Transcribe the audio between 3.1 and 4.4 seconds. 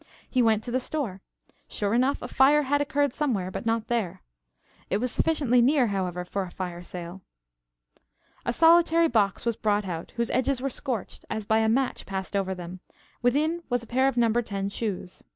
somewhere, but not there.